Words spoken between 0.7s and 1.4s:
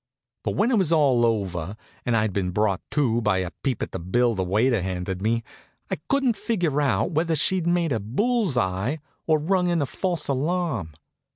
it was all